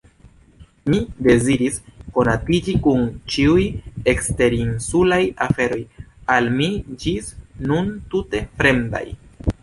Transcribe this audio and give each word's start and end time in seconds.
Mi 0.91 0.99
deziris 1.25 1.75
konatiĝi 2.13 2.73
kun 2.87 3.03
ĉiuj 3.33 3.65
eksterinsulaj 4.13 5.19
aferoj, 5.47 5.77
al 6.37 6.49
mi 6.61 6.71
ĝis 7.03 7.29
nun 7.73 7.93
tute 8.15 8.41
fremdaj. 8.63 9.03